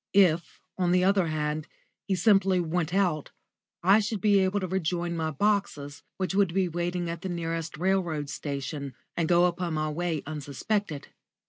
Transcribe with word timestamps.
If, 0.13 0.59
on 0.79 0.93
the 0.93 1.03
other 1.03 1.27
hand, 1.27 1.67
he 2.07 2.15
simply 2.15 2.59
went 2.59 2.91
out, 2.91 3.29
I 3.83 3.99
should 3.99 4.19
be 4.19 4.39
able 4.39 4.59
to 4.61 4.67
rejoin 4.67 5.15
my 5.15 5.29
boxes, 5.29 6.01
which 6.17 6.33
would 6.33 6.55
be 6.55 6.67
waiting 6.67 7.07
at 7.07 7.21
the 7.21 7.29
nearest 7.29 7.77
railway 7.77 8.25
station, 8.25 8.95
and 9.15 9.29
go 9.29 9.45
upon 9.45 9.75
my 9.75 9.89
way 9.91 10.23
unsuspected. 10.25 11.09